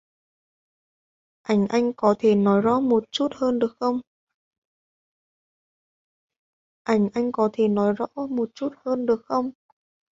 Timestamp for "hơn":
3.35-3.59